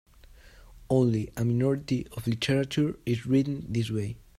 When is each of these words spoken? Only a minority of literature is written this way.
Only 0.89 1.31
a 1.37 1.45
minority 1.45 2.07
of 2.17 2.25
literature 2.25 2.97
is 3.05 3.27
written 3.27 3.67
this 3.71 3.91
way. 3.91 4.17